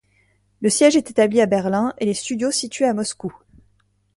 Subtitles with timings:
[0.61, 3.31] Le siège est établi à Berlin et les studios situés à Moscou.